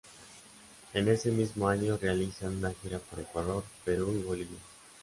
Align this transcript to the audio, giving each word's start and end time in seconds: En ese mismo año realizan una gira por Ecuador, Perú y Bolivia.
En 0.95 1.07
ese 1.09 1.29
mismo 1.31 1.67
año 1.69 1.95
realizan 1.95 2.57
una 2.57 2.73
gira 2.73 2.97
por 2.97 3.19
Ecuador, 3.19 3.63
Perú 3.85 4.11
y 4.19 4.23
Bolivia. 4.23 4.57